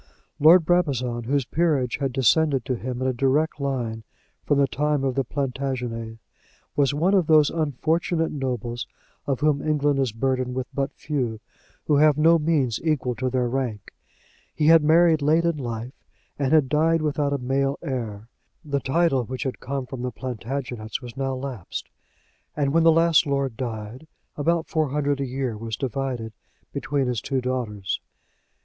[0.39, 4.03] Lord Brabazon, whose peerage had descended to him in a direct line
[4.47, 6.17] from the time of the Plantagenets,
[6.75, 8.87] was one of those unfortunate nobles
[9.27, 11.39] of whom England is burdened with but few,
[11.85, 13.93] who have no means equal to their rank.
[14.55, 15.93] He had married late in life,
[16.39, 18.27] and had died without a male heir.
[18.65, 21.89] The title which had come from the Plantagenets was now lapsed;
[22.57, 26.33] and when the last lord died, about four hundred a year was divided
[26.73, 27.99] between his two daughters.